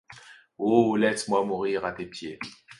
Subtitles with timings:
[0.57, 0.95] Oh!
[0.95, 2.39] laisse-moi mourir à tes pieds!